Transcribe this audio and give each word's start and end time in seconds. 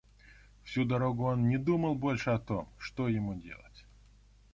Всю 0.63 0.83
дорогу 0.83 1.25
он 1.27 1.47
не 1.47 1.57
думал 1.59 1.93
больше 1.93 2.31
о 2.31 2.39
том, 2.39 2.67
что 2.79 3.07
ему 3.07 3.35
делать. 3.35 3.85